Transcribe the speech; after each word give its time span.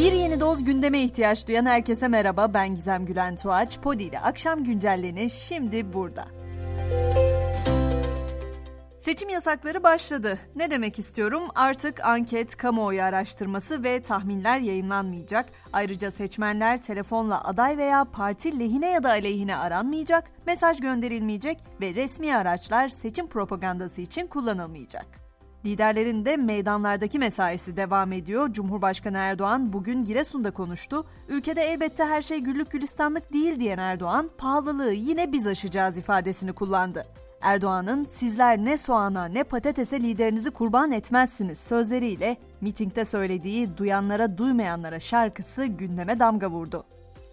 Bir 0.00 0.12
yeni 0.12 0.40
doz 0.40 0.64
gündeme 0.64 1.02
ihtiyaç 1.02 1.48
duyan 1.48 1.66
herkese 1.66 2.08
merhaba. 2.08 2.54
Ben 2.54 2.70
Gizem 2.70 3.06
Gülen 3.06 3.36
Tuğaç. 3.36 3.78
Podi 3.78 4.02
ile 4.02 4.20
akşam 4.20 4.64
güncelleni 4.64 5.30
şimdi 5.30 5.92
burada. 5.92 6.24
Seçim 8.98 9.28
yasakları 9.28 9.82
başladı. 9.82 10.38
Ne 10.56 10.70
demek 10.70 10.98
istiyorum? 10.98 11.42
Artık 11.54 12.04
anket, 12.04 12.56
kamuoyu 12.56 13.02
araştırması 13.02 13.84
ve 13.84 14.02
tahminler 14.02 14.58
yayınlanmayacak. 14.58 15.46
Ayrıca 15.72 16.10
seçmenler 16.10 16.82
telefonla 16.82 17.44
aday 17.44 17.78
veya 17.78 18.04
parti 18.04 18.60
lehine 18.60 18.90
ya 18.90 19.02
da 19.02 19.08
aleyhine 19.08 19.56
aranmayacak, 19.56 20.24
mesaj 20.46 20.80
gönderilmeyecek 20.80 21.58
ve 21.80 21.94
resmi 21.94 22.36
araçlar 22.36 22.88
seçim 22.88 23.26
propagandası 23.26 24.00
için 24.00 24.26
kullanılmayacak. 24.26 25.19
Liderlerin 25.66 26.24
de 26.24 26.36
meydanlardaki 26.36 27.18
mesaisi 27.18 27.76
devam 27.76 28.12
ediyor. 28.12 28.52
Cumhurbaşkanı 28.52 29.18
Erdoğan 29.18 29.72
bugün 29.72 30.04
Giresun'da 30.04 30.50
konuştu. 30.50 31.06
Ülkede 31.28 31.62
elbette 31.62 32.04
her 32.04 32.22
şey 32.22 32.38
güllük 32.38 32.70
gülistanlık 32.70 33.32
değil 33.32 33.60
diyen 33.60 33.78
Erdoğan, 33.78 34.30
pahalılığı 34.38 34.92
yine 34.92 35.32
biz 35.32 35.46
aşacağız 35.46 35.98
ifadesini 35.98 36.52
kullandı. 36.52 37.06
Erdoğan'ın 37.40 38.04
sizler 38.04 38.58
ne 38.58 38.76
soğana 38.76 39.24
ne 39.24 39.44
patatese 39.44 40.00
liderinizi 40.00 40.50
kurban 40.50 40.92
etmezsiniz 40.92 41.58
sözleriyle 41.58 42.36
mitingde 42.60 43.04
söylediği 43.04 43.76
duyanlara 43.76 44.38
duymayanlara 44.38 45.00
şarkısı 45.00 45.64
gündeme 45.66 46.18
damga 46.18 46.50
vurdu. 46.50 46.84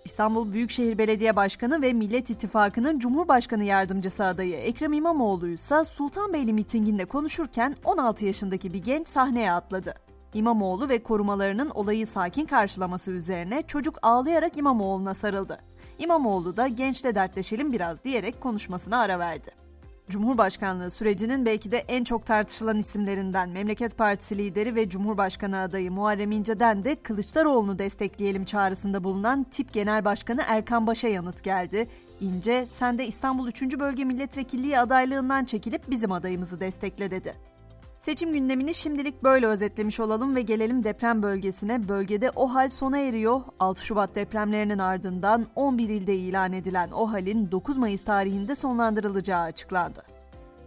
İstanbul 0.08 0.54
Büyükşehir 0.54 0.98
Belediye 0.98 1.36
Başkanı 1.36 1.82
ve 1.82 1.94
Millet 1.94 2.30
İttifakı'nın 2.30 3.00
Cumhurbaşkanı 3.00 3.64
Yardımcısı 3.64 4.26
adayı 4.26 4.56
Ekrem 4.56 4.94
İmamoğlu 4.94 5.48
ise 5.48 5.84
Sultanbeyli 5.84 6.54
mitinginde 6.54 7.06
konuşurken 7.06 7.76
16 7.84 8.26
yaşındaki 8.26 8.74
bir 8.74 8.84
genç 8.84 9.08
sahneye 9.08 9.52
atladı. 9.52 9.94
İmamoğlu 10.34 10.90
ve 10.90 11.04
korumalarının 11.04 11.70
olayı 11.70 12.08
sakin 12.08 12.46
karşılaması 12.46 13.12
üzerine 13.12 13.62
çocuk 13.62 14.00
ağlayarak 14.02 14.58
İmamoğlu'na 14.58 15.14
sarıldı. 15.14 15.60
İmamoğlu 16.00 16.58
da 16.58 16.68
gençle 16.68 17.16
dertleşelim 17.16 17.74
biraz 17.74 18.04
diyerek 18.04 18.42
konuşmasına 18.42 18.98
ara 18.98 19.20
verdi. 19.20 19.67
Cumhurbaşkanlığı 20.10 20.92
sürecinin 20.92 21.46
belki 21.46 21.72
de 21.72 21.78
en 21.78 22.04
çok 22.04 22.26
tartışılan 22.26 22.78
isimlerinden 22.78 23.50
Memleket 23.50 23.98
Partisi 23.98 24.38
lideri 24.38 24.76
ve 24.76 24.90
Cumhurbaşkanı 24.90 25.60
adayı 25.60 25.92
Muharrem 25.92 26.32
İnce'den 26.32 26.84
de 26.84 26.96
Kılıçdaroğlu'nu 26.96 27.80
destekleyelim 27.80 28.46
çağrısında 28.46 29.04
bulunan 29.04 29.44
tip 29.44 29.74
genel 29.74 30.06
başkanı 30.06 30.42
Erkan 30.48 30.88
Baş'a 30.88 31.08
yanıt 31.08 31.44
geldi. 31.44 31.88
İnce, 32.22 32.66
sen 32.66 32.98
de 32.98 33.08
İstanbul 33.08 33.48
3. 33.48 33.80
Bölge 33.80 34.04
Milletvekilliği 34.04 34.80
adaylığından 34.80 35.46
çekilip 35.46 35.90
bizim 35.90 36.12
adayımızı 36.12 36.60
destekle 36.60 37.12
dedi. 37.12 37.57
Seçim 38.00 38.34
gündemini 38.34 38.74
şimdilik 38.74 39.24
böyle 39.24 39.48
özetlemiş 39.48 40.00
olalım 40.00 40.36
ve 40.36 40.42
gelelim 40.42 40.84
deprem 40.84 41.24
bölgesine. 41.24 41.88
Bölgede 41.88 42.32
o 42.36 42.48
hal 42.48 42.70
sona 42.70 42.98
eriyor. 42.98 43.42
6 43.60 43.86
Şubat 43.86 44.16
depremlerinin 44.16 44.80
ardından 44.80 45.46
11 45.56 45.90
ilde 45.90 46.16
ilan 46.16 46.54
edilen 46.54 46.92
o 46.92 47.12
halin 47.12 47.52
9 47.52 47.78
Mayıs 47.78 48.04
tarihinde 48.04 48.56
sonlandırılacağı 48.56 49.42
açıklandı. 49.42 50.04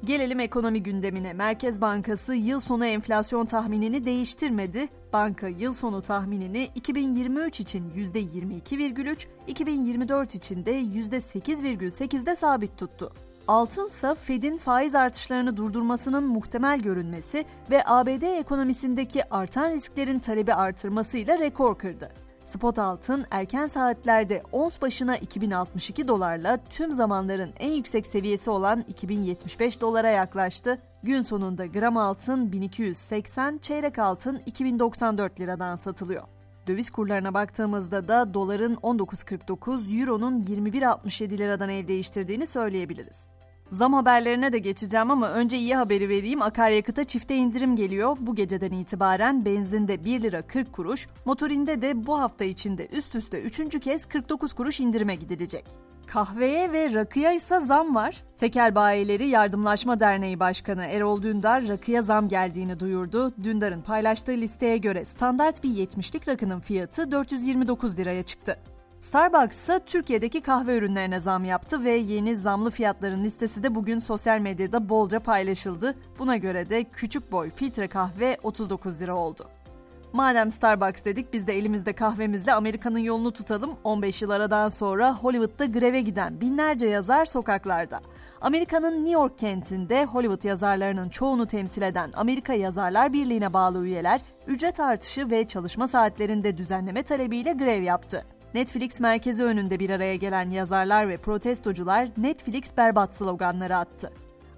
Gelelim 0.05 0.41
ekonomi 0.41 0.83
gündemine. 0.83 1.33
Merkez 1.33 1.81
Bankası 1.81 2.35
yıl 2.35 2.61
sonu 2.61 2.87
enflasyon 2.87 3.47
tahminini 3.47 4.05
değiştirmedi. 4.05 4.89
Banka 5.13 5.49
yıl 5.49 5.75
sonu 5.75 6.03
tahminini 6.03 6.69
2023 6.75 7.61
için 7.61 7.91
%22,3, 7.91 9.27
2024 9.47 10.35
için 10.35 10.65
de 10.65 10.81
%8,8'de 10.81 12.37
sabit 12.37 12.79
tuttu. 12.79 13.13
Altınsa 13.51 14.15
Fed'in 14.15 14.59
faiz 14.59 14.95
artışlarını 14.95 15.57
durdurmasının 15.57 16.25
muhtemel 16.25 16.81
görünmesi 16.81 17.45
ve 17.71 17.83
ABD 17.87 18.23
ekonomisindeki 18.23 19.35
artan 19.35 19.71
risklerin 19.71 20.19
talebi 20.19 20.55
artırmasıyla 20.55 21.39
rekor 21.39 21.79
kırdı. 21.79 22.09
Spot 22.45 22.79
altın 22.79 23.27
erken 23.31 23.67
saatlerde 23.67 24.43
ons 24.53 24.83
başına 24.83 25.17
2062 25.17 26.09
dolarla 26.09 26.59
tüm 26.71 26.93
zamanların 26.93 27.51
en 27.61 27.71
yüksek 27.71 28.07
seviyesi 28.07 28.51
olan 28.51 28.85
2075 28.89 29.81
dolara 29.81 30.11
yaklaştı. 30.11 30.79
Gün 31.03 31.23
sonunda 31.23 31.67
gram 31.67 31.97
altın 31.97 32.53
1280, 32.53 33.59
çeyrek 33.59 33.99
altın 33.99 34.41
2094 34.47 35.41
liradan 35.41 35.77
satılıyor. 35.77 36.23
Döviz 36.67 36.91
kurlarına 36.91 37.35
baktığımızda 37.35 38.09
da 38.09 38.35
doların 38.35 38.75
19.49, 38.75 40.01
euronun 40.01 40.41
21.67 40.41 41.39
liradan 41.39 41.69
el 41.69 41.89
değiştirdiğini 41.89 42.47
söyleyebiliriz. 42.47 43.40
Zam 43.71 43.93
haberlerine 43.93 44.53
de 44.53 44.59
geçeceğim 44.59 45.11
ama 45.11 45.31
önce 45.31 45.57
iyi 45.59 45.77
haberi 45.77 46.09
vereyim. 46.09 46.43
Akaryakıta 46.43 47.05
çifte 47.05 47.37
indirim 47.37 47.77
geliyor. 47.77 48.17
Bu 48.21 48.35
geceden 48.35 48.73
itibaren 48.73 49.45
benzinde 49.45 50.05
1 50.05 50.23
lira 50.23 50.43
40 50.43 50.73
kuruş, 50.73 51.07
motorinde 51.25 51.83
de 51.83 52.07
bu 52.07 52.21
hafta 52.21 52.45
içinde 52.45 52.87
üst 52.87 53.15
üste 53.15 53.43
3. 53.43 53.81
kez 53.81 54.07
49 54.07 54.53
kuruş 54.53 54.81
indirime 54.81 55.15
gidilecek. 55.15 55.65
Kahveye 56.07 56.73
ve 56.73 56.95
rakıya 56.95 57.33
ise 57.33 57.61
zam 57.61 57.95
var. 57.95 58.23
Tekel 58.37 58.75
Bayileri 58.75 59.29
Yardımlaşma 59.29 60.01
Derneği 60.01 60.41
Başkanı 60.41 60.85
Erol 60.85 61.23
Dündar 61.23 61.69
rakıya 61.69 62.03
zam 62.03 62.29
geldiğini 62.29 62.81
duyurdu. 62.81 63.33
Dündar'ın 63.45 63.83
paylaştığı 63.83 64.33
listeye 64.33 64.77
göre 64.77 65.05
standart 65.05 65.65
bir 65.65 65.71
70'lik 65.71 66.29
rakının 66.29 66.61
fiyatı 66.61 67.13
429 67.13 67.99
liraya 67.99 68.23
çıktı. 68.23 68.57
Starbucks 69.01 69.69
Türkiye'deki 69.87 70.41
kahve 70.41 70.79
ürünlerine 70.79 71.21
zam 71.21 71.45
yaptı 71.45 71.85
ve 71.85 71.93
yeni 71.93 72.37
zamlı 72.37 72.71
fiyatların 72.71 73.25
listesi 73.25 73.63
de 73.63 73.75
bugün 73.75 73.99
sosyal 73.99 74.39
medyada 74.41 74.89
bolca 74.89 75.21
paylaşıldı. 75.21 75.95
Buna 76.19 76.37
göre 76.37 76.71
de 76.71 76.85
küçük 76.85 77.33
boy 77.33 77.51
filtre 77.51 77.89
kahve 77.89 78.39
39 78.43 79.03
lira 79.03 79.17
oldu. 79.17 79.49
Madem 80.13 80.51
Starbucks 80.51 81.05
dedik 81.05 81.33
biz 81.33 81.47
de 81.47 81.59
elimizde 81.59 81.93
kahvemizle 81.93 82.55
Amerika'nın 82.55 82.99
yolunu 82.99 83.33
tutalım. 83.33 83.77
15 83.85 84.23
yıl 84.23 84.31
aradan 84.31 84.69
sonra 84.69 85.15
Hollywood'da 85.15 85.65
greve 85.65 86.01
giden 86.01 86.41
binlerce 86.41 86.87
yazar 86.87 87.25
sokaklarda. 87.25 88.01
Amerika'nın 88.41 88.95
New 88.95 89.11
York 89.11 89.39
kentinde 89.39 90.05
Hollywood 90.05 90.45
yazarlarının 90.45 91.09
çoğunu 91.09 91.47
temsil 91.47 91.83
eden 91.83 92.11
Amerika 92.15 92.55
Yazarlar 92.55 93.13
Birliği'ne 93.13 93.53
bağlı 93.53 93.87
üyeler 93.87 94.21
ücret 94.47 94.81
artışı 94.81 95.31
ve 95.31 95.47
çalışma 95.47 95.87
saatlerinde 95.87 96.59
düzenleme 96.59 97.03
talebiyle 97.03 97.53
grev 97.53 97.83
yaptı. 97.83 98.25
Netflix 98.55 99.01
merkezi 99.01 99.45
önünde 99.45 99.81
bir 99.81 99.91
araya 99.91 100.17
gelen 100.17 100.51
yazarlar 100.51 101.09
ve 101.09 101.17
protestocular 101.17 102.09
Netflix 102.17 102.77
berbat 102.77 103.15
sloganları 103.15 103.77
attı. 103.77 104.13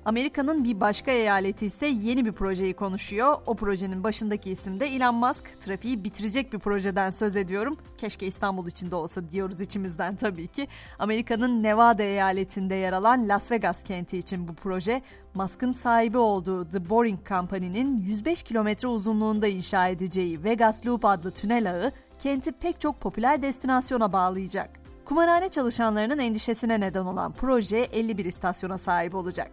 Amerika'nın 0.05 0.65
bir 0.65 0.81
başka 0.81 1.11
eyaleti 1.11 1.67
ise 1.67 1.87
yeni 1.87 2.25
bir 2.25 2.33
projeyi 2.33 2.75
konuşuyor. 2.75 3.37
O 3.47 3.55
projenin 3.55 4.05
başındaki 4.05 4.51
isim 4.51 4.81
de 4.81 4.87
Elon 4.87 5.15
Musk. 5.15 5.61
Trafiği 5.61 6.05
bitirecek 6.05 6.53
bir 6.53 6.59
projeden 6.59 7.11
söz 7.11 7.37
ediyorum. 7.37 7.77
Keşke 7.99 8.27
İstanbul 8.27 8.67
içinde 8.67 8.95
olsa 8.95 9.31
diyoruz 9.31 9.61
içimizden 9.61 10.17
tabii 10.17 10.49
ki. 10.49 10.69
Amerika'nın 10.99 11.63
Nevada 11.63 12.03
eyaletinde 12.03 12.75
yer 12.75 12.93
alan 12.93 13.29
Las 13.29 13.53
Vegas 13.53 13.83
kenti 13.83 14.19
için 14.19 14.49
bu 14.49 14.55
proje, 14.55 15.03
Musk'ın 15.35 15.73
sahibi 15.73 16.19
olduğu 16.19 16.69
The 16.69 16.91
Boring 16.91 17.29
Company'nin 17.29 18.01
105 18.01 18.43
kilometre 18.43 18.89
uzunluğunda 18.89 19.47
inşa 19.47 19.89
edeceği 19.89 20.45
Vegas 20.45 20.87
Loop 20.87 21.05
adlı 21.05 21.31
tünel 21.31 21.71
ağı 21.71 21.93
kenti 22.23 22.53
pek 22.53 22.81
çok 22.81 23.01
popüler 23.01 23.43
destinasyona 23.43 24.13
bağlayacak. 24.13 24.71
Kumarhane 25.05 25.49
çalışanlarının 25.49 26.19
endişesine 26.19 26.81
neden 26.81 27.05
olan 27.05 27.33
proje 27.33 27.79
51 27.79 28.25
istasyona 28.25 28.79
sahip 28.79 29.15
olacak. 29.15 29.51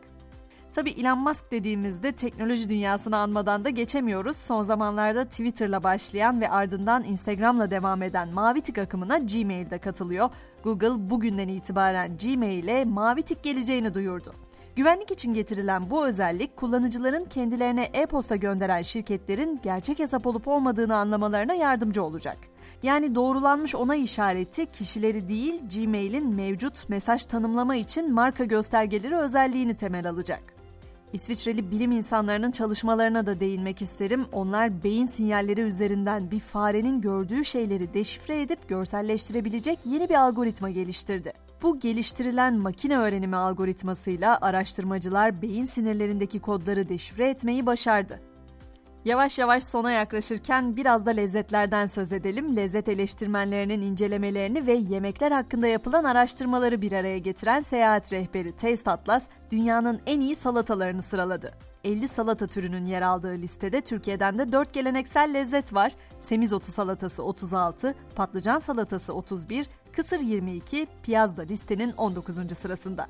Tabi 0.73 0.89
Elon 0.89 1.19
Musk 1.19 1.51
dediğimizde 1.51 2.11
teknoloji 2.11 2.69
dünyasını 2.69 3.17
anmadan 3.17 3.65
da 3.65 3.69
geçemiyoruz. 3.69 4.37
Son 4.37 4.63
zamanlarda 4.63 5.25
Twitter'la 5.25 5.83
başlayan 5.83 6.41
ve 6.41 6.49
ardından 6.49 7.03
Instagram'la 7.03 7.71
devam 7.71 8.03
eden 8.03 8.29
mavi 8.29 8.61
tik 8.61 8.77
akımına 8.77 9.17
Gmail'de 9.17 9.77
katılıyor. 9.77 10.29
Google 10.63 11.09
bugünden 11.09 11.47
itibaren 11.47 12.17
Gmail'e 12.17 12.85
mavi 12.85 13.23
tik 13.23 13.43
geleceğini 13.43 13.93
duyurdu. 13.93 14.33
Güvenlik 14.75 15.11
için 15.11 15.33
getirilen 15.33 15.89
bu 15.89 16.07
özellik 16.07 16.57
kullanıcıların 16.57 17.25
kendilerine 17.25 17.89
e-posta 17.93 18.35
gönderen 18.35 18.81
şirketlerin 18.81 19.59
gerçek 19.63 19.99
hesap 19.99 20.27
olup 20.27 20.47
olmadığını 20.47 20.95
anlamalarına 20.95 21.53
yardımcı 21.53 22.03
olacak. 22.03 22.37
Yani 22.83 23.15
doğrulanmış 23.15 23.75
onay 23.75 24.03
işareti 24.03 24.65
kişileri 24.65 25.27
değil 25.27 25.61
Gmail'in 25.75 26.35
mevcut 26.35 26.89
mesaj 26.89 27.25
tanımlama 27.25 27.75
için 27.75 28.13
marka 28.13 28.43
göstergeleri 28.43 29.15
özelliğini 29.15 29.77
temel 29.77 30.09
alacak. 30.09 30.59
İsviçreli 31.13 31.71
bilim 31.71 31.91
insanlarının 31.91 32.51
çalışmalarına 32.51 33.25
da 33.25 33.39
değinmek 33.39 33.81
isterim. 33.81 34.25
Onlar 34.31 34.83
beyin 34.83 35.05
sinyalleri 35.05 35.61
üzerinden 35.61 36.31
bir 36.31 36.39
farenin 36.39 37.01
gördüğü 37.01 37.45
şeyleri 37.45 37.93
deşifre 37.93 38.41
edip 38.41 38.69
görselleştirebilecek 38.69 39.79
yeni 39.85 40.09
bir 40.09 40.15
algoritma 40.15 40.69
geliştirdi. 40.69 41.33
Bu 41.61 41.79
geliştirilen 41.79 42.57
makine 42.57 42.97
öğrenimi 42.97 43.35
algoritmasıyla 43.35 44.37
araştırmacılar 44.41 45.41
beyin 45.41 45.65
sinirlerindeki 45.65 46.39
kodları 46.39 46.89
deşifre 46.89 47.29
etmeyi 47.29 47.65
başardı. 47.65 48.28
Yavaş 49.09 49.39
yavaş 49.39 49.63
sona 49.63 49.91
yaklaşırken 49.91 50.75
biraz 50.75 51.05
da 51.05 51.11
lezzetlerden 51.11 51.85
söz 51.85 52.11
edelim. 52.11 52.55
Lezzet 52.55 52.89
eleştirmenlerinin 52.89 53.81
incelemelerini 53.81 54.67
ve 54.67 54.73
yemekler 54.73 55.31
hakkında 55.31 55.67
yapılan 55.67 56.03
araştırmaları 56.03 56.81
bir 56.81 56.91
araya 56.91 57.17
getiren 57.17 57.61
seyahat 57.61 58.13
rehberi 58.13 58.55
Taste 58.55 58.91
Atlas, 58.91 59.27
dünyanın 59.51 60.01
en 60.05 60.19
iyi 60.19 60.35
salatalarını 60.35 61.01
sıraladı. 61.01 61.53
50 61.83 62.07
salata 62.07 62.47
türünün 62.47 62.85
yer 62.85 63.01
aldığı 63.01 63.33
listede 63.33 63.81
Türkiye'den 63.81 64.37
de 64.37 64.51
4 64.51 64.73
geleneksel 64.73 65.33
lezzet 65.33 65.73
var. 65.73 65.91
Semizotu 66.19 66.71
salatası 66.71 67.23
36, 67.23 67.95
patlıcan 68.15 68.59
salatası 68.59 69.13
31, 69.13 69.67
kısır 69.91 70.19
22, 70.19 70.87
piyaz 71.03 71.37
da 71.37 71.41
listenin 71.41 71.93
19. 71.97 72.57
sırasında. 72.57 73.07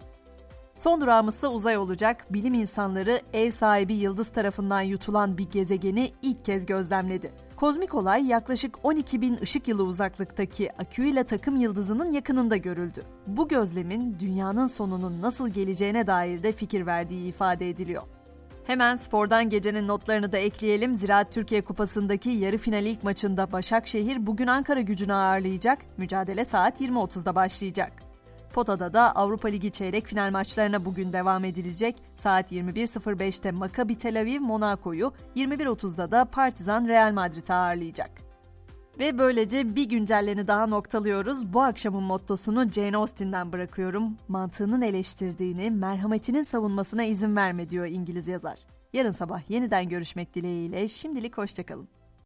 Son 0.80 1.02
durağımız 1.02 1.44
uzay 1.44 1.78
olacak. 1.78 2.34
Bilim 2.34 2.54
insanları 2.54 3.22
ev 3.34 3.52
sahibi 3.52 3.94
yıldız 3.94 4.30
tarafından 4.30 4.82
yutulan 4.82 5.38
bir 5.38 5.50
gezegeni 5.50 6.12
ilk 6.22 6.46
kez 6.46 6.66
gözlemledi. 6.66 7.32
Kozmik 7.56 7.96
olay 7.96 8.28
yaklaşık 8.28 8.86
12 8.86 9.22
bin 9.22 9.38
ışık 9.42 9.68
yılı 9.68 9.84
uzaklıktaki 9.84 10.72
Aküila 10.78 11.24
takım 11.24 11.56
yıldızının 11.56 12.12
yakınında 12.12 12.58
görüldü. 12.58 13.04
Bu 13.28 13.48
gözlemin 13.48 14.20
dünyanın 14.20 14.66
sonunun 14.66 15.22
nasıl 15.22 15.50
geleceğine 15.50 16.08
dair 16.08 16.44
de 16.44 16.52
fikir 16.52 16.86
verdiği 16.86 17.28
ifade 17.28 17.70
ediliyor. 17.70 18.04
Hemen 18.68 18.96
spordan 18.96 19.50
gecenin 19.50 19.88
notlarını 19.88 20.32
da 20.32 20.38
ekleyelim. 20.38 20.96
Ziraat 20.96 21.32
Türkiye 21.32 21.62
Kupası'ndaki 21.62 22.30
yarı 22.30 22.58
final 22.58 22.86
ilk 22.86 23.04
maçında 23.04 23.52
Başakşehir 23.52 24.28
bugün 24.28 24.48
Ankara 24.48 24.82
gücünü 24.82 25.14
ağırlayacak. 25.14 25.80
Mücadele 25.98 26.46
saat 26.46 26.82
20.30'da 26.82 27.36
başlayacak. 27.36 28.09
Pota'da 28.54 28.94
da 28.94 29.12
Avrupa 29.12 29.48
Ligi 29.48 29.72
çeyrek 29.72 30.08
final 30.08 30.32
maçlarına 30.32 30.86
bugün 30.86 31.14
devam 31.14 31.46
edilecek. 31.46 31.96
Saat 32.16 32.52
21.05'te 32.52 33.52
Maccabi 33.52 33.98
Tel 33.98 34.22
Aviv 34.22 34.42
Monaco'yu, 34.42 35.14
21.30'da 35.36 36.12
da 36.12 36.26
Partizan 36.26 36.88
Real 36.88 37.14
Madrid'i 37.14 37.54
ağırlayacak. 37.54 38.12
Ve 39.00 39.18
böylece 39.18 39.76
bir 39.76 39.90
güncelleni 39.90 40.48
daha 40.48 40.68
noktalıyoruz. 40.68 41.54
Bu 41.54 41.62
akşamın 41.62 42.04
mottosunu 42.04 42.72
Jane 42.72 42.98
Austen'den 42.98 43.52
bırakıyorum. 43.52 44.18
Mantığının 44.28 44.82
eleştirdiğini, 44.82 45.72
merhametinin 45.72 46.42
savunmasına 46.42 47.04
izin 47.04 47.36
verme 47.36 47.70
diyor 47.70 47.86
İngiliz 47.86 48.28
yazar. 48.28 48.60
Yarın 48.94 49.12
sabah 49.12 49.50
yeniden 49.50 49.90
görüşmek 49.90 50.36
dileğiyle 50.36 50.88
şimdilik 50.88 51.38
hoşçakalın. 51.38 51.99